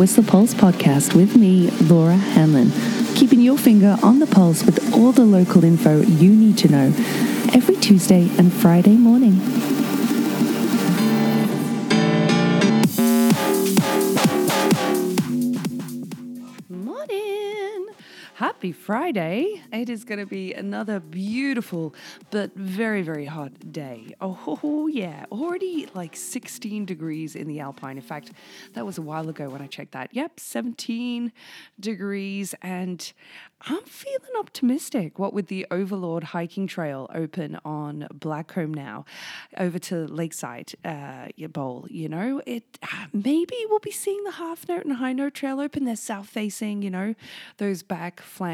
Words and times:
Whistler 0.00 0.24
Pulse 0.24 0.54
podcast 0.54 1.14
with 1.14 1.36
me, 1.36 1.68
Laura 1.72 2.16
Hanlon, 2.16 2.72
keeping 3.14 3.42
your 3.42 3.58
finger 3.58 3.98
on 4.02 4.18
the 4.18 4.26
pulse 4.26 4.64
with 4.64 4.94
all 4.94 5.12
the 5.12 5.26
local 5.26 5.62
info 5.62 6.00
you 6.00 6.34
need 6.34 6.56
to 6.56 6.68
know 6.68 6.86
every 7.52 7.76
Tuesday 7.76 8.30
and 8.38 8.50
Friday. 8.50 8.96
Morning! 8.96 9.79
Happy 18.60 18.72
Friday. 18.72 19.62
It 19.72 19.88
is 19.88 20.04
going 20.04 20.18
to 20.18 20.26
be 20.26 20.52
another 20.52 21.00
beautiful 21.00 21.94
but 22.30 22.54
very, 22.54 23.00
very 23.00 23.24
hot 23.24 23.72
day. 23.72 24.14
Oh, 24.20 24.86
yeah. 24.86 25.24
Already 25.32 25.88
like 25.94 26.14
16 26.14 26.84
degrees 26.84 27.34
in 27.34 27.48
the 27.48 27.60
Alpine. 27.60 27.96
In 27.96 28.02
fact, 28.02 28.32
that 28.74 28.84
was 28.84 28.98
a 28.98 29.02
while 29.02 29.30
ago 29.30 29.48
when 29.48 29.62
I 29.62 29.66
checked 29.66 29.92
that. 29.92 30.10
Yep, 30.12 30.38
17 30.38 31.32
degrees. 31.80 32.54
And 32.60 33.10
I'm 33.62 33.82
feeling 33.84 34.30
optimistic. 34.38 35.18
What 35.18 35.32
with 35.32 35.46
the 35.46 35.66
Overlord 35.70 36.24
hiking 36.24 36.66
trail 36.66 37.08
open 37.14 37.58
on 37.64 38.08
Blackcomb 38.12 38.74
now, 38.74 39.06
over 39.56 39.78
to 39.78 40.06
Lakeside 40.06 40.74
uh, 40.84 41.28
Bowl, 41.48 41.86
you 41.88 42.10
know, 42.10 42.42
it 42.44 42.78
maybe 43.14 43.56
we'll 43.70 43.78
be 43.78 43.90
seeing 43.90 44.22
the 44.24 44.32
half 44.32 44.68
note 44.68 44.84
and 44.84 44.96
high 44.96 45.14
note 45.14 45.32
trail 45.32 45.60
open. 45.60 45.86
They're 45.86 45.96
south 45.96 46.28
facing, 46.28 46.82
you 46.82 46.90
know, 46.90 47.14
those 47.56 47.82
back 47.82 48.20
flanks 48.20 48.49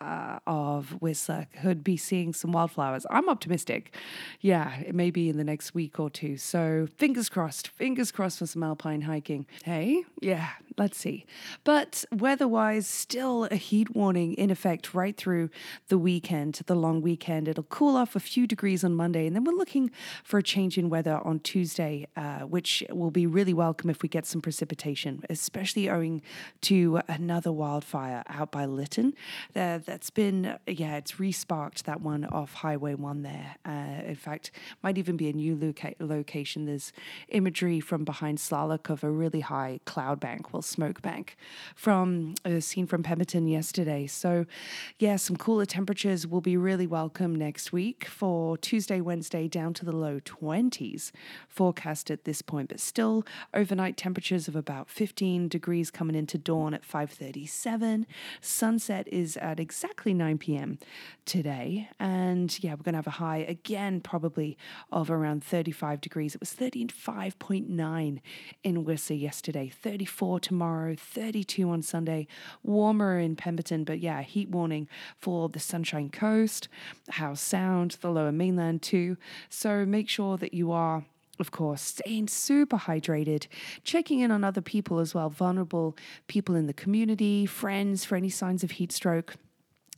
uh, 0.00 0.38
of 0.46 0.90
Whistler 1.00 1.46
could 1.62 1.82
be 1.82 1.96
seeing 1.96 2.32
some 2.32 2.52
wildflowers. 2.52 3.06
I'm 3.10 3.28
optimistic. 3.28 3.94
Yeah, 4.40 4.78
it 4.80 4.94
may 4.94 5.10
be 5.10 5.28
in 5.28 5.36
the 5.36 5.44
next 5.44 5.74
week 5.74 5.98
or 5.98 6.10
two. 6.10 6.36
So 6.36 6.88
fingers 6.96 7.28
crossed, 7.28 7.68
fingers 7.68 8.10
crossed 8.12 8.38
for 8.38 8.46
some 8.46 8.62
alpine 8.62 9.02
hiking. 9.02 9.46
Hey, 9.64 10.04
yeah, 10.20 10.50
let's 10.80 10.96
see. 10.96 11.26
But 11.62 12.06
weather 12.10 12.48
wise, 12.48 12.86
still 12.86 13.44
a 13.44 13.56
heat 13.56 13.94
warning 13.94 14.32
in 14.32 14.50
effect 14.50 14.94
right 14.94 15.14
through 15.14 15.50
the 15.88 15.98
weekend, 15.98 16.60
the 16.64 16.74
long 16.74 17.02
weekend. 17.02 17.48
It'll 17.48 17.64
cool 17.64 17.96
off 17.96 18.16
a 18.16 18.20
few 18.20 18.46
degrees 18.46 18.82
on 18.82 18.94
Monday, 18.94 19.26
and 19.26 19.36
then 19.36 19.44
we're 19.44 19.52
looking 19.52 19.90
for 20.24 20.38
a 20.38 20.42
change 20.42 20.78
in 20.78 20.88
weather 20.88 21.20
on 21.22 21.40
Tuesday, 21.40 22.08
uh, 22.16 22.40
which 22.40 22.82
will 22.88 23.10
be 23.10 23.26
really 23.26 23.52
welcome 23.52 23.90
if 23.90 24.00
we 24.02 24.08
get 24.08 24.24
some 24.24 24.40
precipitation, 24.40 25.22
especially 25.28 25.90
owing 25.90 26.22
to 26.62 27.00
another 27.08 27.52
wildfire 27.52 28.24
out 28.28 28.50
by 28.50 28.64
Lytton. 28.64 29.12
Uh, 29.54 29.78
that's 29.84 30.08
been, 30.08 30.56
yeah, 30.66 30.96
it's 30.96 31.12
resparked 31.12 31.82
that 31.82 32.00
one 32.00 32.24
off 32.24 32.54
Highway 32.54 32.94
1 32.94 33.22
there. 33.22 33.56
Uh, 33.66 34.02
in 34.06 34.16
fact, 34.16 34.50
might 34.82 34.96
even 34.96 35.18
be 35.18 35.28
a 35.28 35.34
new 35.34 35.54
loca- 35.54 35.94
location. 36.00 36.64
There's 36.64 36.90
imagery 37.28 37.80
from 37.80 38.04
behind 38.04 38.38
Slalok 38.38 38.88
of 38.88 39.04
a 39.04 39.10
really 39.10 39.40
high 39.40 39.80
cloud 39.84 40.20
bank, 40.20 40.54
well, 40.54 40.62
smoke 40.70 41.02
bank, 41.02 41.36
from 41.74 42.34
a 42.44 42.60
scene 42.60 42.86
from 42.86 43.02
Pemberton 43.02 43.46
yesterday. 43.48 44.06
So, 44.06 44.46
yeah, 44.98 45.16
some 45.16 45.36
cooler 45.36 45.66
temperatures 45.66 46.26
will 46.26 46.40
be 46.40 46.56
really 46.56 46.86
welcome 46.86 47.34
next 47.34 47.72
week 47.72 48.04
for 48.06 48.56
Tuesday, 48.56 49.00
Wednesday, 49.00 49.48
down 49.48 49.74
to 49.74 49.84
the 49.84 49.92
low 49.92 50.20
20s 50.20 51.10
forecast 51.48 52.10
at 52.10 52.24
this 52.24 52.42
point, 52.42 52.68
but 52.68 52.80
still 52.80 53.24
overnight 53.52 53.96
temperatures 53.96 54.48
of 54.48 54.56
about 54.56 54.88
15 54.88 55.48
degrees 55.48 55.90
coming 55.90 56.16
into 56.16 56.38
dawn 56.38 56.74
at 56.74 56.82
5:37. 56.82 58.06
Sunset 58.40 59.08
is 59.08 59.36
at 59.36 59.58
exactly 59.60 60.14
9 60.14 60.38
p.m. 60.38 60.78
today, 61.24 61.88
and 61.98 62.62
yeah, 62.62 62.72
we're 62.72 62.82
going 62.82 62.94
to 62.94 62.98
have 62.98 63.06
a 63.06 63.10
high 63.10 63.38
again, 63.38 64.00
probably 64.00 64.56
of 64.92 65.10
around 65.10 65.42
35 65.44 66.00
degrees. 66.00 66.34
It 66.34 66.40
was 66.40 66.54
35.9 66.54 68.20
in 68.62 68.84
Whistler 68.84 69.16
yesterday, 69.16 69.68
34 69.68 70.40
tomorrow, 70.50 70.96
32 70.98 71.70
on 71.70 71.80
Sunday, 71.80 72.26
warmer 72.64 73.20
in 73.20 73.36
Pemberton, 73.36 73.84
but 73.84 74.00
yeah, 74.00 74.20
heat 74.22 74.48
warning 74.48 74.88
for 75.16 75.48
the 75.48 75.60
Sunshine 75.60 76.10
Coast, 76.10 76.66
Howe 77.08 77.34
Sound, 77.34 77.98
the 78.00 78.10
lower 78.10 78.32
mainland 78.32 78.82
too. 78.82 79.16
So 79.48 79.86
make 79.86 80.08
sure 80.08 80.36
that 80.38 80.52
you 80.52 80.72
are 80.72 81.04
of 81.38 81.52
course, 81.52 81.80
staying 81.80 82.28
super 82.28 82.76
hydrated, 82.76 83.46
checking 83.82 84.18
in 84.18 84.30
on 84.30 84.44
other 84.44 84.60
people 84.60 84.98
as 84.98 85.14
well, 85.14 85.30
vulnerable 85.30 85.96
people 86.26 86.54
in 86.54 86.66
the 86.66 86.74
community, 86.74 87.46
friends 87.46 88.04
for 88.04 88.16
any 88.16 88.28
signs 88.28 88.62
of 88.62 88.72
heat 88.72 88.92
stroke 88.92 89.36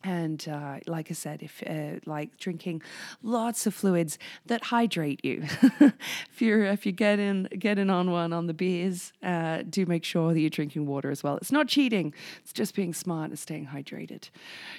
and 0.05 0.47
uh, 0.49 0.79
like 0.87 1.11
I 1.11 1.15
said, 1.15 1.43
if 1.43 1.63
uh, 1.67 2.01
like 2.07 2.37
drinking 2.39 2.83
lots 3.23 3.67
of 3.67 3.75
fluids 3.75 4.19
that 4.47 4.65
hydrate 4.65 5.25
you. 5.25 5.45
if 5.81 6.41
you're 6.41 6.65
if 6.65 6.87
you 6.87 6.93
get 6.93 7.19
in 7.19 7.49
getting 7.59 7.91
on 7.91 8.11
one 8.11 8.33
on 8.33 8.47
the 8.47 8.55
beers, 8.55 9.13
uh, 9.23 9.63
do 9.69 9.87
make 9.87 10.05
sure 10.05 10.33
that 10.33 10.41
you're 10.41 10.51
drinking 10.51 10.87
water 10.87 11.11
as 11.11 11.23
well. 11.23 11.37
It's 11.37 11.53
not 11.53 11.69
cheating; 11.69 12.15
it's 12.41 12.53
just 12.53 12.75
being 12.75 12.95
smart 12.95 13.31
and 13.31 13.39
staying 13.39 13.69
hydrated. 13.69 14.31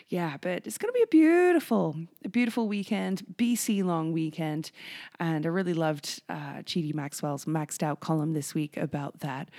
Yeah, 0.09 0.37
but 0.41 0.65
it's 0.65 0.77
going 0.77 0.93
to 0.93 0.97
be 0.97 1.03
a 1.03 1.07
beautiful, 1.07 1.95
a 2.23 2.29
beautiful 2.29 2.67
weekend, 2.67 3.23
BC 3.35 3.83
long 3.83 4.11
weekend, 4.11 4.71
and 5.19 5.45
I 5.45 5.49
really 5.49 5.73
loved 5.73 6.21
uh, 6.29 6.61
G.D. 6.63 6.93
Maxwell's 6.93 7.45
maxed 7.45 7.83
out 7.83 7.99
column 7.99 8.33
this 8.33 8.53
week 8.53 8.77
about 8.77 9.19
that. 9.19 9.49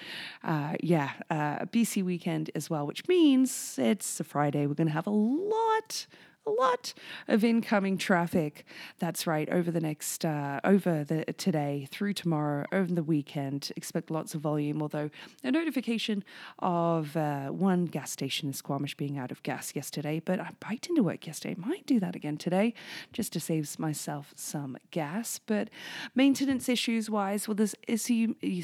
Uh, 0.42 0.74
yeah, 0.80 1.12
uh, 1.30 1.64
BC 1.66 2.02
weekend 2.02 2.50
as 2.54 2.68
well, 2.68 2.86
which 2.86 3.06
means 3.08 3.78
it's 3.78 4.20
a 4.20 4.24
Friday. 4.24 4.66
We're 4.66 4.74
going 4.74 4.88
to 4.88 4.92
have 4.92 5.06
a 5.06 5.10
lot 5.54 6.06
a 6.46 6.50
lot 6.50 6.92
of 7.26 7.42
incoming 7.42 7.96
traffic. 7.96 8.64
That's 8.98 9.26
right. 9.26 9.48
Over 9.48 9.70
the 9.70 9.80
next, 9.80 10.24
uh, 10.24 10.60
over 10.62 11.04
the 11.04 11.24
today 11.34 11.88
through 11.90 12.12
tomorrow, 12.14 12.66
over 12.72 12.92
the 12.92 13.02
weekend, 13.02 13.72
expect 13.76 14.10
lots 14.10 14.34
of 14.34 14.42
volume. 14.42 14.82
Although 14.82 15.10
a 15.42 15.50
notification 15.50 16.22
of 16.58 17.16
uh, 17.16 17.48
one 17.48 17.86
gas 17.86 18.10
station 18.10 18.48
in 18.48 18.52
Squamish 18.52 18.94
being 18.96 19.18
out 19.18 19.30
of 19.30 19.42
gas 19.42 19.74
yesterday, 19.74 20.20
but 20.24 20.38
I 20.38 20.50
biked 20.60 20.88
into 20.88 21.02
work 21.02 21.26
yesterday. 21.26 21.54
Might 21.58 21.86
do 21.86 21.98
that 22.00 22.14
again 22.14 22.36
today, 22.36 22.74
just 23.12 23.32
to 23.32 23.40
save 23.40 23.78
myself 23.78 24.32
some 24.36 24.76
gas. 24.90 25.40
But 25.46 25.70
maintenance 26.14 26.68
issues 26.68 27.08
wise, 27.08 27.48
well, 27.48 27.54
there's 27.54 27.74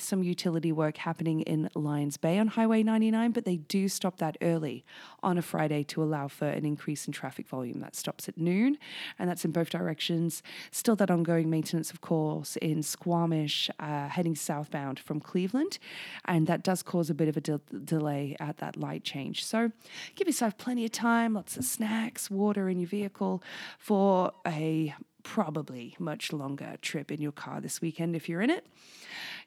some 0.02 0.22
utility 0.22 0.72
work 0.72 0.98
happening 0.98 1.40
in 1.42 1.70
Lions 1.74 2.16
Bay 2.16 2.38
on 2.38 2.48
Highway 2.48 2.82
99, 2.82 3.30
but 3.32 3.44
they 3.44 3.56
do 3.56 3.88
stop 3.88 4.18
that 4.18 4.36
early 4.42 4.84
on 5.22 5.38
a 5.38 5.42
Friday 5.42 5.82
to 5.84 6.02
allow 6.02 6.28
for 6.28 6.48
an 6.48 6.66
increase 6.66 7.06
in 7.06 7.12
traffic 7.12 7.48
volume 7.48 7.69
volume. 7.70 7.80
That 7.82 7.96
stops 7.96 8.28
at 8.28 8.36
noon, 8.36 8.78
and 9.18 9.28
that's 9.28 9.44
in 9.44 9.50
both 9.50 9.70
directions. 9.70 10.42
Still 10.70 10.96
that 10.96 11.10
ongoing 11.10 11.50
maintenance, 11.50 11.90
of 11.90 12.00
course, 12.00 12.56
in 12.56 12.82
Squamish, 12.82 13.70
uh, 13.78 14.08
heading 14.08 14.34
southbound 14.34 14.98
from 14.98 15.20
Cleveland, 15.20 15.78
and 16.24 16.46
that 16.46 16.62
does 16.62 16.82
cause 16.82 17.10
a 17.10 17.14
bit 17.14 17.28
of 17.28 17.36
a 17.36 17.40
de- 17.40 17.60
delay 17.84 18.36
at 18.40 18.58
that 18.58 18.76
light 18.76 19.04
change. 19.04 19.44
So 19.44 19.72
give 20.14 20.26
yourself 20.26 20.56
plenty 20.58 20.84
of 20.84 20.92
time, 20.92 21.34
lots 21.34 21.56
of 21.56 21.64
snacks, 21.64 22.30
water 22.30 22.68
in 22.68 22.78
your 22.78 22.88
vehicle 22.88 23.42
for 23.78 24.32
a 24.46 24.94
probably 25.22 25.96
much 25.98 26.32
longer 26.32 26.76
trip 26.82 27.10
in 27.10 27.20
your 27.20 27.32
car 27.32 27.60
this 27.60 27.80
weekend 27.80 28.16
if 28.16 28.28
you're 28.28 28.40
in 28.40 28.50
it. 28.50 28.66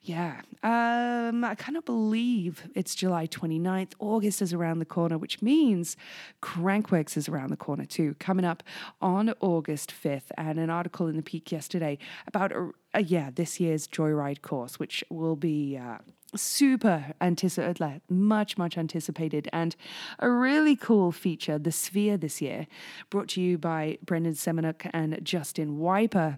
Yeah, 0.02 0.42
um, 0.64 1.46
I 1.46 1.56
cannot 1.56 1.86
believe 1.86 2.68
it's 2.76 2.94
July 2.94 3.26
29th. 3.26 3.94
August 4.00 4.42
is 4.42 4.52
around 4.52 4.80
the 4.80 4.86
corner, 4.86 5.18
which 5.18 5.42
means 5.42 5.96
Crankworx 6.42 7.16
is 7.16 7.30
around 7.30 7.52
the 7.52 7.58
corner 7.58 7.86
too, 7.86 8.16
coming 8.20 8.44
up 8.44 8.64
on 9.02 9.34
August 9.40 9.94
5th. 9.94 10.32
And 10.38 10.60
an 10.60 10.70
article 10.70 11.08
in 11.08 11.16
the 11.16 11.24
Pique 11.24 11.52
yesterday 11.54 11.98
about, 12.28 12.52
uh, 12.52 13.00
yeah, 13.00 13.30
this 13.34 13.62
year's 13.62 13.88
Joyride 13.88 14.42
course, 14.42 14.78
which 14.78 15.04
will 15.10 15.38
be. 15.38 15.78
Uh, 15.78 16.00
super 16.36 17.14
anticipated, 17.22 17.80
like 17.80 18.02
much, 18.10 18.58
much 18.58 18.78
anticipated, 18.78 19.50
and 19.54 19.76
a 20.20 20.30
really 20.30 20.76
cool 20.76 21.12
feature, 21.12 21.58
the 21.58 21.72
Sphere 21.72 22.18
this 22.18 22.42
year, 22.42 22.68
brought 23.10 23.30
to 23.30 23.42
you 23.42 23.58
by 23.58 23.98
Brandon 24.04 24.34
Semenuk 24.34 24.90
and 24.94 25.20
Justin 25.24 25.78
Wyper 25.78 26.38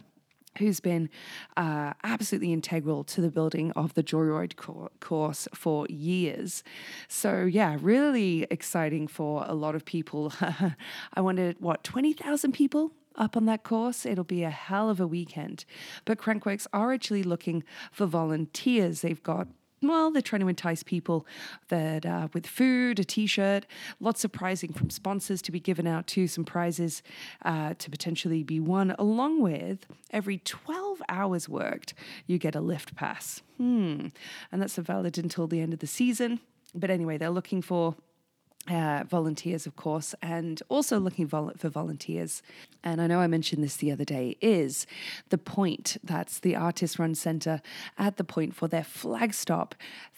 who's 0.57 0.79
been 0.79 1.09
uh, 1.57 1.93
absolutely 2.03 2.53
integral 2.53 3.03
to 3.03 3.21
the 3.21 3.29
building 3.29 3.71
of 3.71 3.93
the 3.93 4.03
Joyride 4.03 4.55
course 4.99 5.47
for 5.53 5.85
years. 5.87 6.63
So, 7.07 7.43
yeah, 7.43 7.77
really 7.81 8.47
exciting 8.49 9.07
for 9.07 9.43
a 9.47 9.53
lot 9.53 9.75
of 9.75 9.85
people. 9.85 10.31
I 11.13 11.21
wondered, 11.21 11.57
what, 11.59 11.83
20,000 11.83 12.53
people 12.53 12.91
up 13.17 13.37
on 13.37 13.45
that 13.45 13.63
course. 13.63 14.05
It'll 14.05 14.23
be 14.23 14.43
a 14.43 14.49
hell 14.49 14.89
of 14.89 14.99
a 14.99 15.07
weekend. 15.07 15.65
But 16.05 16.17
Crankworx 16.17 16.67
are 16.73 16.93
actually 16.93 17.23
looking 17.23 17.63
for 17.91 18.05
volunteers. 18.05 19.01
They've 19.01 19.23
got 19.23 19.47
well, 19.87 20.11
they're 20.11 20.21
trying 20.21 20.41
to 20.41 20.47
entice 20.47 20.83
people 20.83 21.25
that 21.69 22.05
uh, 22.05 22.27
with 22.33 22.47
food, 22.47 22.99
a 22.99 23.03
T-shirt, 23.03 23.65
lots 23.99 24.23
of 24.23 24.31
prizing 24.31 24.73
from 24.73 24.89
sponsors 24.89 25.41
to 25.43 25.51
be 25.51 25.59
given 25.59 25.87
out 25.87 26.07
to 26.07 26.27
some 26.27 26.43
prizes 26.43 27.01
uh, 27.43 27.73
to 27.77 27.89
potentially 27.89 28.43
be 28.43 28.59
won, 28.59 28.95
along 28.97 29.41
with 29.41 29.85
every 30.11 30.39
12 30.39 31.01
hours 31.09 31.49
worked, 31.49 31.93
you 32.27 32.37
get 32.37 32.55
a 32.55 32.61
lift 32.61 32.95
pass. 32.95 33.41
Hmm, 33.57 34.07
and 34.51 34.61
that's 34.61 34.75
valid 34.75 35.17
until 35.17 35.47
the 35.47 35.61
end 35.61 35.73
of 35.73 35.79
the 35.79 35.87
season. 35.87 36.39
But 36.73 36.89
anyway, 36.89 37.17
they're 37.17 37.29
looking 37.29 37.61
for 37.61 37.95
uh, 38.67 39.03
volunteers, 39.07 39.65
of 39.65 39.75
course, 39.75 40.15
and 40.21 40.61
also 40.69 40.99
looking 40.99 41.27
vol- 41.27 41.53
for 41.57 41.69
volunteers. 41.69 42.41
And 42.83 43.01
I 43.01 43.07
know 43.07 43.19
I 43.19 43.27
mentioned 43.27 43.63
this 43.63 43.77
the 43.77 43.91
other 43.91 44.05
day, 44.05 44.37
is 44.41 44.85
The 45.29 45.37
Point. 45.37 45.97
That's 46.03 46.39
the 46.39 46.55
artist 46.55 46.99
run 46.99 47.15
centre 47.15 47.61
at 47.97 48.17
The 48.17 48.23
Point 48.23 48.55
for 48.55 48.67
their 48.67 48.83
flagstop 48.83 49.75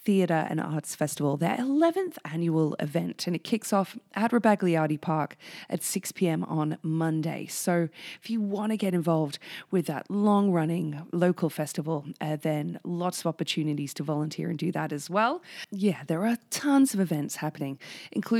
Theatre 0.08 0.48
and 0.50 0.62
Arts 0.62 0.96
Festival, 0.96 1.36
their 1.36 1.58
11th 1.58 2.18
annual 2.24 2.78
event. 2.80 3.28
And 3.28 3.36
it 3.36 3.44
kicks 3.44 3.74
off 3.74 3.98
at 4.16 4.32
Rebagliati 4.32 5.00
Park 5.00 5.36
at 5.70 5.84
6 5.84 6.14
p.m. 6.14 6.46
on 6.46 6.78
Monday. 6.82 7.46
So 7.48 7.90
if 8.22 8.30
you 8.30 8.40
want 8.40 8.72
to 8.72 8.78
get 8.78 8.94
involved 8.94 9.38
with 9.70 9.86
that 9.88 10.10
long 10.10 10.52
running 10.52 11.06
local 11.12 11.50
festival, 11.50 12.06
uh, 12.22 12.38
then 12.38 12.80
lots 12.86 13.20
of 13.20 13.28
opportunities 13.28 13.94
to 13.96 14.04
volunteer 14.04 14.50
and 14.50 14.58
do 14.58 14.72
that 14.72 14.94
as 14.94 15.10
well. 15.10 15.42
Yeah, 15.72 16.04
there 16.08 16.26
are 16.26 16.38
tons 16.52 16.94
of 16.94 17.02
events 17.02 17.38
happening, 17.38 17.78
including 18.14 18.37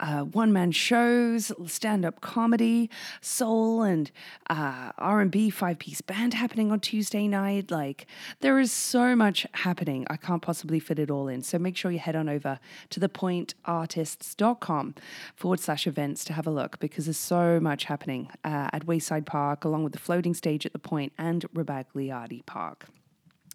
uh, 0.00 0.20
one 0.24 0.52
man 0.52 0.72
shows, 0.72 1.52
stand 1.66 2.04
up 2.04 2.20
comedy, 2.20 2.90
soul 3.20 3.82
and 3.82 4.10
uh, 4.50 4.92
R&B 4.98 5.50
five 5.50 5.78
piece 5.78 6.00
band 6.00 6.34
happening 6.34 6.70
on 6.70 6.80
Tuesday 6.80 7.28
night. 7.28 7.70
Like 7.70 8.06
there 8.40 8.58
is 8.58 8.72
so 8.72 9.16
much 9.16 9.46
happening. 9.52 10.06
I 10.10 10.16
can't 10.16 10.42
possibly 10.42 10.80
fit 10.80 10.98
it 10.98 11.10
all 11.10 11.28
in. 11.28 11.42
So 11.42 11.58
make 11.58 11.76
sure 11.76 11.90
you 11.90 11.98
head 11.98 12.16
on 12.16 12.28
over 12.28 12.58
to 12.90 13.00
thepointartists.com 13.00 14.94
forward 15.36 15.60
slash 15.60 15.86
events 15.86 16.24
to 16.24 16.32
have 16.32 16.46
a 16.46 16.50
look 16.50 16.78
because 16.78 17.06
there's 17.06 17.16
so 17.16 17.60
much 17.60 17.84
happening 17.84 18.28
uh, 18.44 18.68
at 18.72 18.86
Wayside 18.86 19.26
Park, 19.26 19.64
along 19.64 19.84
with 19.84 19.92
the 19.92 19.98
floating 19.98 20.34
stage 20.34 20.66
at 20.66 20.72
the 20.72 20.78
Point 20.78 21.12
and 21.18 21.44
Rebagliati 21.52 22.44
Park. 22.46 22.86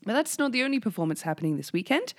But 0.10 0.16
that's 0.16 0.40
not 0.40 0.54
the 0.54 0.64
only 0.64 0.80
performance 0.80 1.22
happening 1.22 1.58
this 1.58 1.72
weekend. 1.72 2.16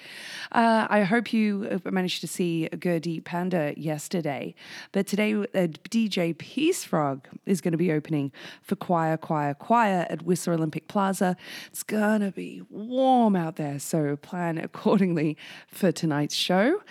Uh, 0.52 0.86
I 0.88 1.02
hope 1.02 1.32
you 1.32 1.80
uh, 1.84 1.90
managed 1.90 2.20
to 2.20 2.28
see 2.28 2.68
Gurdeep 2.70 3.24
Pandher 3.24 3.74
yesterday. 3.76 4.54
But 4.92 5.08
today, 5.08 5.34
uh, 5.34 5.66
DJ 5.90 6.38
Peace 6.38 6.84
Frog 6.84 7.26
is 7.46 7.60
going 7.60 7.72
to 7.72 7.78
be 7.78 7.90
opening 7.90 8.30
for 8.62 8.76
Choir, 8.76 9.16
Choir, 9.16 9.54
Choir 9.54 10.06
at 10.08 10.22
Whistler 10.22 10.52
Olympic 10.52 10.86
Plaza. 10.86 11.36
It's 11.66 11.82
going 11.82 12.20
to 12.20 12.30
be 12.30 12.62
warm 12.70 13.34
out 13.34 13.56
there, 13.56 13.80
so 13.80 14.14
plan 14.14 14.56
accordingly 14.56 15.36
for 15.66 15.90
tonight's 15.90 16.36
show. 16.36 16.82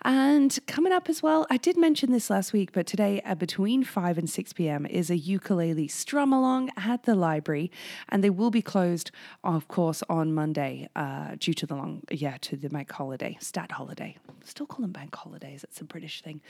And 0.00 0.58
coming 0.66 0.90
up 0.90 1.10
as 1.10 1.22
well, 1.22 1.46
I 1.50 1.58
did 1.58 1.76
mention 1.76 2.12
this 2.12 2.30
last 2.30 2.54
week, 2.54 2.72
but 2.72 2.86
today 2.86 3.20
uh, 3.26 3.34
between 3.34 3.84
5 3.84 4.16
and 4.16 4.30
6 4.30 4.54
p.m. 4.54 4.86
is 4.86 5.10
a 5.10 5.18
ukulele 5.18 5.88
strum 5.88 6.32
along 6.32 6.70
at 6.78 7.02
the 7.02 7.14
library, 7.14 7.70
and 8.08 8.24
they 8.24 8.30
will 8.30 8.50
be 8.50 8.62
closed, 8.62 9.10
of 9.44 9.68
course, 9.68 10.02
on 10.08 10.32
Monday 10.32 10.45
uh, 10.54 11.36
due 11.38 11.54
to 11.54 11.66
the 11.66 11.74
long, 11.74 12.02
yeah, 12.10 12.36
to 12.42 12.56
the 12.56 12.68
bank 12.68 12.92
holiday, 12.92 13.36
stat 13.40 13.72
holiday. 13.72 14.16
Still 14.44 14.66
call 14.66 14.82
them 14.82 14.92
bank 14.92 15.14
holidays, 15.14 15.64
it's 15.64 15.80
a 15.80 15.84
British 15.84 16.22
thing. 16.22 16.40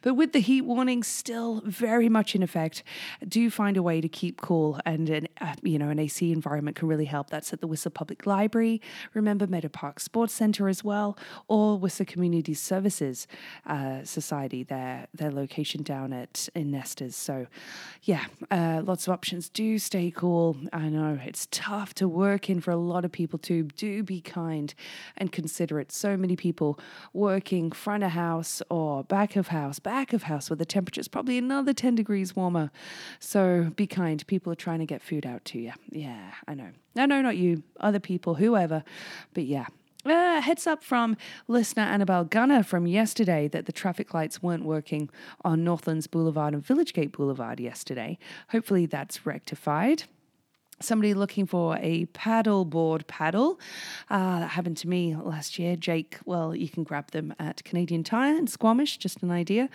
But 0.00 0.14
with 0.14 0.32
the 0.32 0.40
heat 0.40 0.62
warning 0.62 1.02
still 1.02 1.62
very 1.64 2.08
much 2.08 2.34
in 2.34 2.42
effect, 2.42 2.82
do 3.28 3.50
find 3.50 3.76
a 3.76 3.82
way 3.82 4.00
to 4.00 4.08
keep 4.08 4.40
cool 4.40 4.80
and 4.86 5.10
an, 5.10 5.28
uh, 5.40 5.54
you 5.62 5.78
know, 5.78 5.90
an 5.90 5.98
AC 5.98 6.32
environment 6.32 6.76
can 6.76 6.88
really 6.88 7.04
help. 7.04 7.28
That's 7.30 7.52
at 7.52 7.60
the 7.60 7.66
Whistler 7.66 7.90
Public 7.90 8.26
Library. 8.26 8.80
Remember 9.14 9.46
Meadow 9.46 9.68
Park 9.68 10.00
Sports 10.00 10.32
Centre 10.32 10.68
as 10.68 10.82
well, 10.82 11.18
or 11.48 11.78
Whistler 11.78 12.06
Community 12.06 12.54
Services 12.54 13.26
uh, 13.66 14.04
Society, 14.04 14.62
their, 14.62 15.08
their 15.14 15.30
location 15.30 15.82
down 15.82 16.12
at 16.12 16.48
in 16.54 16.70
Nesters. 16.70 17.16
So, 17.16 17.46
yeah, 18.02 18.24
uh, 18.50 18.82
lots 18.84 19.06
of 19.06 19.12
options. 19.12 19.48
Do 19.48 19.78
stay 19.78 20.10
cool. 20.10 20.56
I 20.72 20.88
know 20.88 21.18
it's 21.22 21.48
tough 21.50 21.94
to 21.94 22.08
work 22.08 22.48
in 22.48 22.60
for 22.60 22.70
a 22.70 22.76
lot 22.76 23.04
of 23.04 23.12
people 23.12 23.31
people 23.38 23.70
do 23.76 24.02
be 24.02 24.20
kind 24.20 24.74
and 25.16 25.32
considerate. 25.32 25.92
So 25.92 26.16
many 26.16 26.36
people 26.36 26.78
working 27.12 27.72
front 27.72 28.04
of 28.04 28.10
house 28.10 28.62
or 28.70 29.04
back 29.04 29.36
of 29.36 29.48
house, 29.48 29.78
back 29.78 30.12
of 30.12 30.24
house, 30.24 30.50
where 30.50 30.56
the 30.56 30.64
temperature 30.64 31.00
is 31.00 31.08
probably 31.08 31.38
another 31.38 31.72
10 31.72 31.94
degrees 31.94 32.36
warmer. 32.36 32.70
So 33.18 33.72
be 33.76 33.86
kind. 33.86 34.24
People 34.26 34.52
are 34.52 34.56
trying 34.56 34.80
to 34.80 34.86
get 34.86 35.02
food 35.02 35.26
out 35.26 35.44
to 35.46 35.58
you. 35.58 35.72
Yeah, 35.90 36.32
I 36.46 36.54
know. 36.54 36.70
No, 36.94 37.06
no, 37.06 37.22
not 37.22 37.36
you, 37.36 37.62
other 37.80 38.00
people, 38.00 38.34
whoever. 38.34 38.84
But 39.34 39.44
yeah, 39.44 39.66
uh, 40.04 40.40
heads 40.40 40.66
up 40.66 40.82
from 40.82 41.16
listener 41.48 41.84
Annabelle 41.84 42.24
Gunner 42.24 42.62
from 42.62 42.86
yesterday 42.86 43.48
that 43.48 43.66
the 43.66 43.72
traffic 43.72 44.12
lights 44.12 44.42
weren't 44.42 44.64
working 44.64 45.08
on 45.44 45.64
Northlands 45.64 46.06
Boulevard 46.06 46.54
and 46.54 46.64
Village 46.64 46.92
Gate 46.92 47.12
Boulevard 47.12 47.60
yesterday. 47.60 48.18
Hopefully 48.50 48.86
that's 48.86 49.24
rectified 49.24 50.04
somebody 50.80 51.14
looking 51.14 51.46
for 51.46 51.76
a 51.80 52.06
paddle 52.06 52.64
board 52.64 53.06
paddle. 53.06 53.60
Uh, 54.10 54.40
that 54.40 54.50
happened 54.50 54.76
to 54.78 54.88
me 54.88 55.14
last 55.16 55.58
year. 55.58 55.76
Jake, 55.76 56.18
well, 56.24 56.54
you 56.54 56.68
can 56.68 56.82
grab 56.84 57.10
them 57.12 57.34
at 57.38 57.62
Canadian 57.64 58.04
Tire 58.04 58.36
and 58.36 58.48
Squamish, 58.48 58.96
just 58.96 59.22
an 59.22 59.30
idea. 59.30 59.68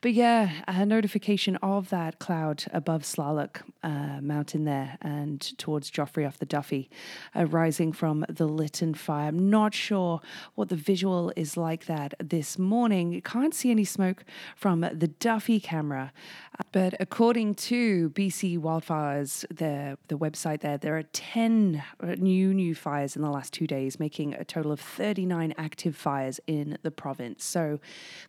But 0.00 0.12
yeah, 0.12 0.50
a 0.66 0.84
notification 0.84 1.56
of 1.56 1.90
that 1.90 2.18
cloud 2.18 2.64
above 2.72 3.02
Slalok 3.02 3.62
uh, 3.82 4.20
Mountain 4.20 4.64
there 4.64 4.98
and 5.00 5.40
towards 5.58 5.90
Joffre 5.90 6.26
off 6.26 6.38
the 6.38 6.46
Duffey, 6.46 6.88
uh, 7.36 7.46
rising 7.46 7.92
from 7.92 8.24
the 8.28 8.46
Lytton 8.46 8.94
fire. 8.94 9.28
I'm 9.28 9.50
not 9.50 9.74
sure 9.74 10.20
what 10.54 10.68
the 10.68 10.76
visual 10.76 11.32
is 11.36 11.56
like 11.56 11.86
that 11.86 12.14
this 12.18 12.58
morning. 12.58 13.20
Can't 13.24 13.54
see 13.54 13.70
any 13.70 13.84
smoke 13.84 14.24
from 14.56 14.80
the 14.80 15.08
Duffey 15.08 15.62
camera, 15.62 16.12
but 16.72 16.94
according 17.00 17.54
to 17.56 18.10
BC 18.10 18.58
Wildfires, 18.58 19.44
the, 19.48 19.98
the 20.08 20.16
website, 20.16 20.60
there, 20.60 20.78
there 20.78 20.96
are 20.96 21.02
10 21.02 21.82
new 22.18 22.54
new 22.54 22.74
fires 22.74 23.16
in 23.16 23.22
the 23.22 23.30
last 23.30 23.52
two 23.52 23.66
days, 23.66 23.98
making 23.98 24.34
a 24.34 24.44
total 24.44 24.72
of 24.72 24.80
39 24.80 25.54
active 25.58 25.96
fires 25.96 26.40
in 26.46 26.78
the 26.82 26.90
province. 26.90 27.44
So 27.44 27.80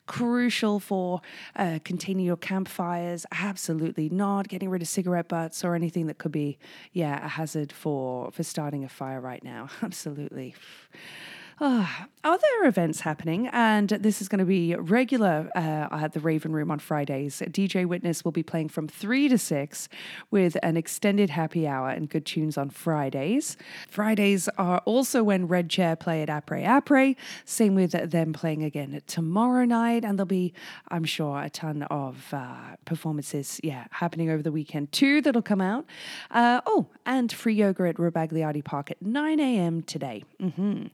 crucial 0.07 0.79
for 0.79 1.21
uh, 1.55 1.79
containing 1.83 2.25
your 2.25 2.37
campfires. 2.37 3.25
Absolutely 3.31 4.09
not 4.09 4.47
getting 4.47 4.69
rid 4.69 4.81
of 4.81 4.87
cigarette 4.87 5.27
butts 5.27 5.63
or 5.63 5.75
anything 5.75 6.07
that 6.07 6.17
could 6.17 6.31
be, 6.31 6.57
yeah, 6.93 7.25
a 7.25 7.27
hazard 7.27 7.71
for 7.71 8.31
for 8.31 8.43
starting 8.43 8.83
a 8.83 8.89
fire 8.89 9.21
right 9.21 9.43
now. 9.43 9.69
Absolutely. 9.81 10.55
Uh, 11.71 11.85
other 12.23 12.45
events 12.65 12.99
happening, 12.99 13.47
and 13.47 13.89
this 13.89 14.21
is 14.21 14.27
going 14.27 14.39
to 14.39 14.45
be 14.45 14.75
regular 14.75 15.49
uh, 15.55 15.87
at 15.91 16.13
the 16.13 16.19
Raven 16.19 16.53
Room 16.53 16.69
on 16.69 16.77
Fridays. 16.77 17.41
DJ 17.47 17.85
Witness 17.85 18.23
will 18.23 18.31
be 18.31 18.43
playing 18.43 18.69
from 18.69 18.87
3 18.87 19.27
to 19.29 19.39
6 19.39 19.89
with 20.29 20.55
an 20.61 20.77
extended 20.77 21.31
happy 21.31 21.67
hour 21.67 21.89
and 21.89 22.09
good 22.09 22.25
tunes 22.25 22.59
on 22.59 22.69
Fridays. 22.69 23.57
Fridays 23.89 24.47
are 24.59 24.79
also 24.85 25.23
when 25.23 25.47
Red 25.47 25.69
Chair 25.69 25.95
play 25.95 26.21
at 26.21 26.29
Apre 26.29 26.63
Apre, 26.63 27.15
same 27.43 27.73
with 27.73 27.91
them 27.91 28.33
playing 28.33 28.63
again 28.63 29.01
tomorrow 29.07 29.65
night, 29.65 30.05
and 30.05 30.19
there'll 30.19 30.27
be, 30.27 30.53
I'm 30.89 31.05
sure, 31.05 31.41
a 31.41 31.49
ton 31.49 31.83
of 31.83 32.31
uh, 32.33 32.75
performances, 32.85 33.59
yeah, 33.63 33.85
happening 33.89 34.29
over 34.29 34.43
the 34.43 34.51
weekend 34.51 34.91
too 34.91 35.21
that'll 35.21 35.41
come 35.41 35.61
out. 35.61 35.85
Uh, 36.29 36.61
oh, 36.67 36.87
and 37.07 37.31
free 37.31 37.55
yoga 37.55 37.87
at 37.87 37.95
Rebagliati 37.95 38.63
Park 38.63 38.91
at 38.91 39.01
9 39.01 39.39
a.m. 39.39 39.81
today. 39.81 40.23
Mm-hmm. 40.39 40.85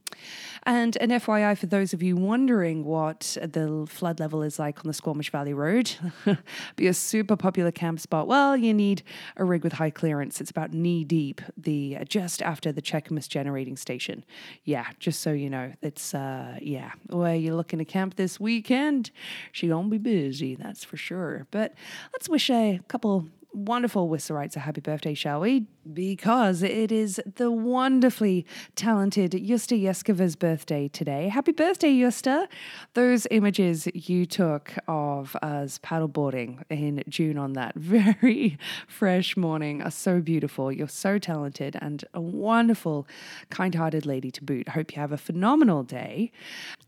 And 0.63 0.97
an 0.97 1.09
FYI 1.09 1.57
for 1.57 1.67
those 1.67 1.93
of 1.93 2.03
you 2.03 2.15
wondering 2.15 2.83
what 2.83 3.37
the 3.41 3.85
flood 3.89 4.19
level 4.19 4.43
is 4.43 4.59
like 4.59 4.79
on 4.79 4.87
the 4.87 4.93
Squamish 4.93 5.31
Valley 5.31 5.53
Road, 5.53 5.91
be 6.75 6.87
a 6.87 6.93
super 6.93 7.35
popular 7.35 7.71
camp 7.71 7.99
spot. 7.99 8.27
Well, 8.27 8.57
you 8.57 8.73
need 8.73 9.03
a 9.35 9.43
rig 9.43 9.63
with 9.63 9.73
high 9.73 9.89
clearance. 9.89 10.41
It's 10.41 10.51
about 10.51 10.73
knee 10.73 11.03
deep, 11.03 11.41
the 11.55 11.97
just 12.07 12.41
after 12.41 12.71
the 12.71 12.81
Cheakamus 12.81 13.27
generating 13.27 13.77
station. 13.77 14.25
Yeah, 14.63 14.87
just 14.99 15.21
so 15.21 15.31
you 15.31 15.49
know, 15.49 15.73
it's 15.81 16.13
uh, 16.13 16.57
yeah. 16.61 16.91
Where 17.09 17.35
you're 17.35 17.55
looking 17.55 17.79
to 17.79 17.85
camp 17.85 18.15
this 18.15 18.39
weekend, 18.39 19.11
she 19.51 19.67
gonna 19.67 19.89
be 19.89 19.97
busy, 19.97 20.55
that's 20.55 20.83
for 20.83 20.97
sure. 20.97 21.47
But 21.51 21.73
let's 22.13 22.29
wish 22.29 22.49
a 22.49 22.79
couple 22.87 23.27
wonderful 23.57 24.07
Whistlerites 24.07 24.55
a 24.55 24.59
happy 24.59 24.81
birthday, 24.81 25.13
shall 25.13 25.39
we? 25.39 25.65
Because 25.91 26.61
it 26.61 26.91
is 26.91 27.19
the 27.35 27.49
wonderfully 27.49 28.45
talented 28.75 29.31
Yusta 29.31 29.81
Yeskova's 29.81 30.35
birthday 30.35 30.87
today. 30.87 31.29
Happy 31.29 31.51
birthday, 31.51 31.91
Yusta! 31.91 32.47
Those 32.93 33.25
images 33.31 33.87
you 33.93 34.25
took 34.25 34.73
of 34.87 35.35
us 35.41 35.79
paddleboarding 35.79 36.63
in 36.69 37.03
June 37.09 37.37
on 37.37 37.53
that 37.53 37.75
very 37.75 38.59
fresh 38.87 39.35
morning 39.35 39.81
are 39.81 39.91
so 39.91 40.21
beautiful. 40.21 40.71
You're 40.71 40.87
so 40.87 41.17
talented 41.17 41.77
and 41.81 42.05
a 42.13 42.21
wonderful, 42.21 43.07
kind 43.49 43.73
hearted 43.73 44.05
lady 44.05 44.29
to 44.31 44.43
boot. 44.43 44.67
I 44.67 44.71
hope 44.71 44.95
you 44.95 45.01
have 45.01 45.11
a 45.11 45.17
phenomenal 45.17 45.83
day. 45.83 46.31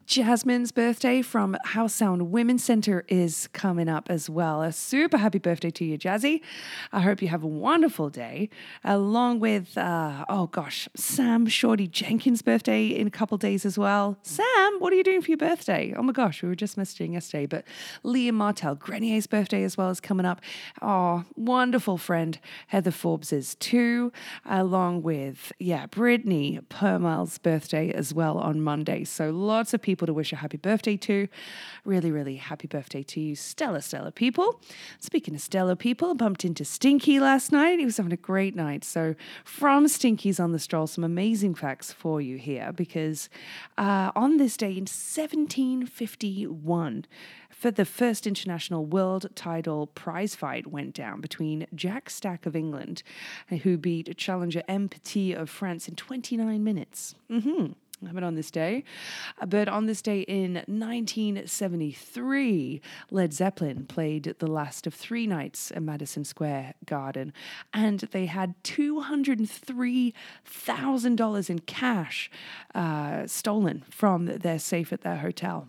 Jasmine's 0.09 0.71
birthday 0.71 1.21
from 1.21 1.55
Howe 1.65 1.85
Sound 1.85 2.31
Women's 2.31 2.63
Centre 2.63 3.05
is 3.09 3.47
coming 3.53 3.87
up 3.87 4.09
as 4.09 4.27
well. 4.27 4.63
A 4.63 4.71
super 4.71 5.17
happy 5.17 5.37
birthday 5.37 5.69
to 5.69 5.85
you, 5.85 5.99
Jazzy. 5.99 6.41
I 6.91 7.01
hope 7.01 7.21
you 7.21 7.27
have 7.27 7.43
a 7.43 7.47
wonderful 7.47 8.09
day, 8.09 8.49
along 8.83 9.39
with, 9.39 9.77
uh, 9.77 10.25
oh 10.27 10.47
gosh, 10.47 10.89
Sam 10.95 11.45
Shorty 11.45 11.87
Jenkins' 11.87 12.41
birthday 12.41 12.87
in 12.87 13.05
a 13.05 13.11
couple 13.11 13.37
days 13.37 13.67
as 13.67 13.77
well. 13.77 14.17
Sam, 14.23 14.79
what 14.79 14.91
are 14.91 14.95
you 14.95 15.03
doing 15.03 15.21
for 15.21 15.29
your 15.29 15.37
birthday? 15.37 15.93
Oh 15.95 16.01
my 16.01 16.11
gosh, 16.11 16.41
we 16.41 16.49
were 16.49 16.55
just 16.55 16.75
messaging 16.75 17.13
yesterday, 17.13 17.45
but 17.45 17.63
Liam 18.03 18.33
Martel 18.33 18.73
Grenier's 18.73 19.27
birthday 19.27 19.63
as 19.63 19.77
well 19.77 19.91
is 19.91 19.99
coming 19.99 20.25
up. 20.25 20.41
Oh, 20.81 21.23
wonderful 21.35 21.99
friend 21.99 22.39
Heather 22.65 22.89
Forbes 22.89 23.31
is 23.31 23.53
too, 23.53 24.11
along 24.43 25.03
with, 25.03 25.53
yeah, 25.59 25.85
Brittany 25.85 26.61
Permel's 26.67 27.37
birthday 27.37 27.91
as 27.91 28.11
well 28.11 28.39
on 28.39 28.59
Monday. 28.59 29.03
So 29.03 29.29
lots 29.29 29.71
of 29.75 29.83
people 29.83 29.98
people 29.99 30.07
to 30.07 30.13
wish 30.13 30.31
a 30.31 30.37
happy 30.37 30.55
birthday 30.55 30.95
to. 30.95 31.27
Really, 31.83 32.09
really 32.09 32.37
happy 32.37 32.67
birthday 32.67 33.03
to 33.03 33.19
you, 33.19 33.35
stellar, 33.35 33.81
stellar 33.81 34.11
people. 34.11 34.61
Speaking 34.99 35.35
of 35.35 35.41
stellar 35.41 35.75
people, 35.75 36.15
bumped 36.15 36.45
into 36.45 36.63
Stinky 36.63 37.19
last 37.19 37.51
night. 37.51 37.79
He 37.79 37.85
was 37.85 37.97
having 37.97 38.13
a 38.13 38.17
great 38.17 38.55
night. 38.55 38.85
So, 38.85 39.15
from 39.43 39.89
Stinky's 39.89 40.39
on 40.39 40.53
the 40.53 40.59
Stroll, 40.59 40.87
some 40.87 41.03
amazing 41.03 41.53
facts 41.53 41.91
for 41.91 42.21
you 42.21 42.37
here 42.37 42.71
because 42.71 43.27
uh, 43.77 44.13
on 44.15 44.37
this 44.37 44.55
day 44.55 44.71
in 44.71 44.87
1751, 44.87 47.05
for 47.49 47.71
the 47.71 47.83
first 47.83 48.25
international 48.25 48.85
world 48.85 49.25
title 49.35 49.87
prize 49.87 50.33
fight 50.33 50.65
went 50.65 50.93
down 50.93 51.19
between 51.19 51.67
Jack 51.75 52.09
Slack 52.09 52.45
of 52.45 52.55
England, 52.55 53.03
who 53.63 53.77
beat 53.77 54.15
challenger 54.15 54.63
M. 54.69 54.87
Petit 54.87 55.33
of 55.33 55.49
France 55.49 55.89
in 55.89 55.97
29 55.97 56.63
minutes. 56.63 57.15
Mm-hmm 57.29 57.73
but 58.01 58.23
on 58.23 58.35
this 58.35 58.49
day. 58.51 58.85
But 59.45 59.67
on 59.67 59.85
this 59.85 60.01
day 60.01 60.21
in 60.21 60.53
1973, 60.67 62.81
Led 63.11 63.33
Zeppelin 63.33 63.85
played 63.85 64.35
the 64.39 64.47
last 64.47 64.87
of 64.87 64.93
three 64.93 65.27
nights 65.27 65.71
at 65.71 65.83
Madison 65.83 66.23
Square 66.23 66.75
Garden, 66.85 67.33
and 67.73 67.99
they 68.11 68.27
had 68.27 68.55
$203,000 68.63 71.49
in 71.49 71.59
cash 71.59 72.31
uh, 72.75 73.25
stolen 73.27 73.83
from 73.89 74.25
their 74.25 74.59
safe 74.59 74.93
at 74.93 75.01
their 75.01 75.17
hotel 75.17 75.67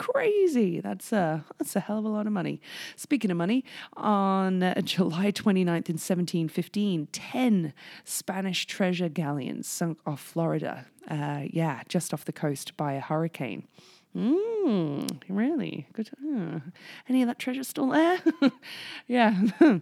crazy. 0.00 0.80
That's 0.80 1.12
a, 1.12 1.44
that's 1.58 1.76
a 1.76 1.80
hell 1.80 1.98
of 1.98 2.06
a 2.06 2.08
lot 2.08 2.26
of 2.26 2.32
money. 2.32 2.60
Speaking 2.96 3.30
of 3.30 3.36
money, 3.36 3.64
on 3.98 4.62
uh, 4.62 4.80
July 4.80 5.30
29th 5.30 5.66
in 5.66 5.98
1715, 5.98 7.08
10 7.12 7.74
Spanish 8.04 8.66
treasure 8.66 9.10
galleons 9.10 9.68
sunk 9.68 9.98
off 10.06 10.20
Florida. 10.20 10.86
Uh, 11.06 11.42
yeah, 11.50 11.82
just 11.86 12.14
off 12.14 12.24
the 12.24 12.32
coast 12.32 12.76
by 12.78 12.94
a 12.94 13.00
hurricane. 13.00 13.68
Mmm, 14.16 15.20
really? 15.28 15.86
Good. 15.92 16.10
Uh, 16.18 16.60
any 17.06 17.20
of 17.22 17.28
that 17.28 17.38
treasure 17.38 17.62
still 17.62 17.90
there? 17.90 18.20
yeah. 19.06 19.38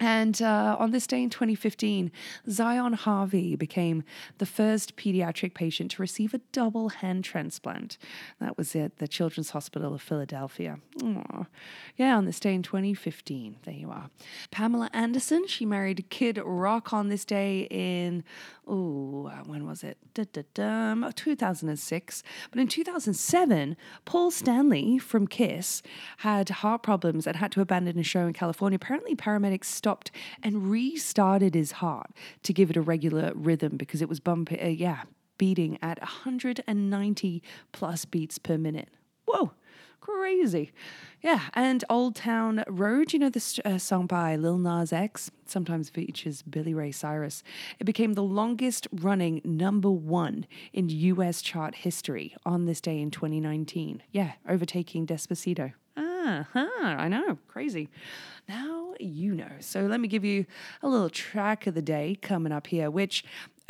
And 0.00 0.42
uh, 0.42 0.76
on 0.78 0.90
this 0.90 1.06
day 1.06 1.22
in 1.22 1.30
2015, 1.30 2.10
Zion 2.50 2.94
Harvey 2.94 3.54
became 3.54 4.02
the 4.38 4.46
first 4.46 4.96
pediatric 4.96 5.54
patient 5.54 5.92
to 5.92 6.02
receive 6.02 6.34
a 6.34 6.40
double 6.50 6.88
hand 6.88 7.24
transplant. 7.24 7.96
That 8.40 8.58
was 8.58 8.74
at 8.74 8.98
the 8.98 9.06
Children's 9.06 9.50
Hospital 9.50 9.94
of 9.94 10.02
Philadelphia. 10.02 10.78
Aww. 10.98 11.46
Yeah, 11.96 12.16
on 12.16 12.24
this 12.24 12.40
day 12.40 12.54
in 12.54 12.62
2015. 12.62 13.58
There 13.64 13.74
you 13.74 13.90
are. 13.90 14.10
Pamela 14.50 14.90
Anderson, 14.92 15.46
she 15.46 15.64
married 15.64 16.06
Kid 16.10 16.40
Rock 16.44 16.92
on 16.92 17.08
this 17.08 17.24
day 17.24 17.68
in, 17.70 18.24
oh, 18.66 19.30
when 19.46 19.64
was 19.64 19.84
it? 19.84 19.96
Da, 20.12 20.24
da, 20.32 20.42
da, 20.54 21.10
2006. 21.14 22.22
But 22.50 22.60
in 22.60 22.66
2007, 22.66 23.76
Paul 24.04 24.30
Stanley 24.32 24.98
from 24.98 25.28
Kiss 25.28 25.82
had 26.18 26.48
heart 26.48 26.82
problems 26.82 27.26
and 27.26 27.36
had 27.36 27.52
to 27.52 27.60
abandon 27.60 27.98
a 27.98 28.02
show 28.02 28.26
in 28.26 28.32
California. 28.32 28.76
Apparently, 28.76 29.14
paramedics 29.14 29.83
stopped 29.84 30.10
and 30.42 30.70
restarted 30.70 31.54
his 31.54 31.72
heart 31.72 32.10
to 32.42 32.54
give 32.54 32.70
it 32.70 32.76
a 32.76 32.80
regular 32.80 33.32
rhythm 33.34 33.76
because 33.76 34.00
it 34.00 34.08
was 34.08 34.18
bumping, 34.18 34.58
uh, 34.58 34.66
yeah, 34.66 35.02
beating 35.36 35.78
at 35.82 36.00
190 36.00 37.42
plus 37.70 38.06
beats 38.06 38.38
per 38.38 38.56
minute. 38.56 38.88
Whoa, 39.26 39.52
crazy. 40.00 40.72
Yeah, 41.20 41.40
and 41.52 41.84
Old 41.90 42.14
Town 42.16 42.64
Road, 42.66 43.12
you 43.12 43.18
know 43.18 43.28
this 43.28 43.60
uh, 43.62 43.76
song 43.76 44.06
by 44.06 44.36
Lil 44.36 44.56
Nas 44.56 44.90
X, 44.90 45.30
sometimes 45.44 45.90
features 45.90 46.40
Billy 46.40 46.72
Ray 46.72 46.90
Cyrus. 46.90 47.42
It 47.78 47.84
became 47.84 48.14
the 48.14 48.22
longest 48.22 48.88
running 48.90 49.42
number 49.44 49.90
one 49.90 50.46
in 50.72 50.88
US 50.88 51.42
chart 51.42 51.74
history 51.74 52.34
on 52.46 52.64
this 52.64 52.80
day 52.80 53.02
in 53.02 53.10
2019. 53.10 54.02
Yeah, 54.12 54.32
overtaking 54.48 55.06
Despacito. 55.06 55.74
Huh, 56.24 56.66
I 56.80 57.08
know, 57.08 57.38
crazy. 57.48 57.88
Now 58.48 58.94
you 58.98 59.34
know. 59.34 59.50
So 59.60 59.82
let 59.82 60.00
me 60.00 60.08
give 60.08 60.24
you 60.24 60.46
a 60.82 60.88
little 60.88 61.10
track 61.10 61.66
of 61.66 61.74
the 61.74 61.82
day 61.82 62.16
coming 62.20 62.52
up 62.52 62.66
here, 62.66 62.90
which 62.90 63.24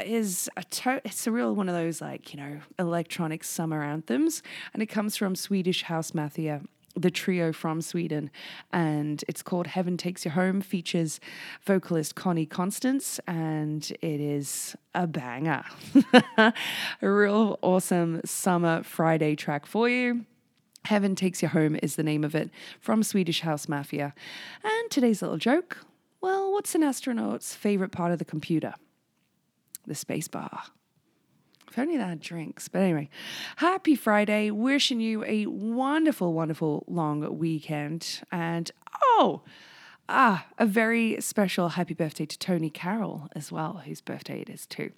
is 0.05 0.49
a 0.57 0.65
to- 0.65 1.01
it's 1.05 1.27
a 1.27 1.33
real 1.33 1.55
one 1.55 1.69
of 1.69 1.75
those 1.75 2.01
like 2.01 2.33
you 2.33 2.41
know 2.41 2.61
electronic 2.79 3.45
summer 3.45 3.83
anthems, 3.83 4.43
and 4.73 4.83
it 4.83 4.87
comes 4.87 5.17
from 5.17 5.35
Swedish 5.35 5.83
House 5.85 6.15
Mafia 6.15 6.61
the 6.97 7.11
trio 7.11 7.53
from 7.53 7.81
Sweden, 7.81 8.31
and 8.73 9.25
it's 9.27 9.43
called 9.43 9.67
Heaven 9.67 9.97
Takes 9.97 10.25
You 10.25 10.31
Home. 10.31 10.61
Features 10.61 11.19
vocalist 11.65 12.15
Connie 12.15 12.47
Constance, 12.47 13.19
and 13.27 13.91
it 14.01 14.21
is 14.21 14.77
a 14.95 15.09
banger. 15.09 15.65
a 16.39 16.53
real 17.03 17.59
awesome 17.63 18.21
summer 18.25 18.85
Friday 18.85 19.35
track 19.35 19.67
for 19.67 19.89
you. 19.89 20.25
Heaven 20.85 21.15
Takes 21.15 21.43
You 21.43 21.49
Home 21.49 21.77
is 21.83 21.97
the 21.97 22.03
name 22.03 22.25
of 22.25 22.35
it 22.35 22.51
from 22.81 23.03
Swedish 23.03 23.41
House 23.41 23.69
Mafia. 23.69 24.15
And 24.63 24.91
today's 24.91 25.23
little 25.23 25.39
joke 25.39 25.79
well, 26.25 26.53
what's 26.53 26.75
an 26.75 26.83
astronaut's 26.83 27.55
favorite 27.55 27.93
part 27.93 28.11
of 28.11 28.19
the 28.19 28.25
computer? 28.25 28.73
The 29.87 29.95
space 29.95 30.27
bar. 30.27 30.63
If 31.71 31.79
only 31.79 31.99
they 31.99 32.03
had 32.03 32.21
drinks. 32.21 32.67
But 32.67 32.81
anyway, 32.81 33.11
happy 33.57 33.95
Friday. 33.95 34.51
Wishing 34.51 35.01
you 35.01 35.23
a 35.25 35.45
wonderful, 35.45 36.33
wonderful 36.33 36.85
long 36.87 37.39
weekend. 37.39 38.23
And 38.33 38.71
oh, 39.03 39.43
Ah, 40.09 40.47
a 40.59 40.67
very 40.67 41.19
special 41.21 41.71
happy 41.71 41.95
birthday 41.95 42.27
to 42.27 42.39
Tony 42.39 42.69
Carroll 42.69 43.29
as 43.35 43.51
well, 43.51 43.83
whose 43.87 44.03
birthday 44.03 44.41
it 44.43 44.51
is 44.51 44.67
too. 44.67 44.91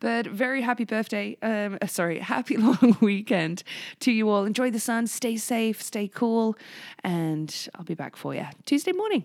But 0.00 0.26
very 0.26 0.62
happy 0.62 0.84
birthday, 0.84 1.36
um, 1.42 1.78
uh, 1.80 1.86
sorry, 1.86 2.18
happy 2.34 2.56
long 2.58 2.96
weekend 3.00 3.62
to 4.00 4.10
you 4.10 4.28
all. 4.28 4.44
Enjoy 4.44 4.70
the 4.70 4.80
sun, 4.80 5.06
stay 5.06 5.36
safe, 5.36 5.80
stay 5.80 6.08
cool, 6.08 6.56
and 7.04 7.68
I'll 7.76 7.84
be 7.84 7.94
back 7.94 8.16
for 8.16 8.34
you 8.34 8.46
Tuesday 8.64 8.92
morning. 8.92 9.24